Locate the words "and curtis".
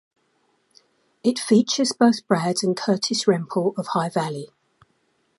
2.63-3.25